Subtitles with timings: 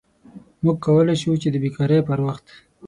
[0.63, 2.45] موږ کولی شو چې د بیکارۍ پر وخت